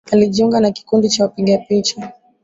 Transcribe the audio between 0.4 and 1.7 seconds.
na kikundi cha wapiga